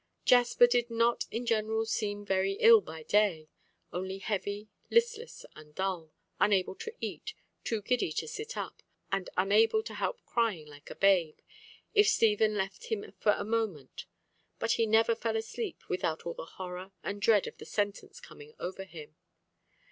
[0.25, 3.49] Jasper did not in general seem very ill by day,
[3.93, 9.83] only heavy, listless and dull, unable to eat, too giddy to sit up, and unable
[9.83, 11.37] to help crying like a babe,
[11.93, 14.07] if Stephen left him for a moment;
[14.57, 18.55] but he never fell asleep without all the horror and dread of the sentence coming
[18.59, 19.17] over him.